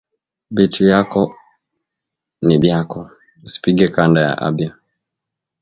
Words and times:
Bitu 0.55 0.77
byako 0.85 1.21
ni 2.45 2.55
byako 2.63 2.99
usipige 3.45 3.85
kanda 3.95 4.19
ya 4.27 4.33
abyo 4.47 4.69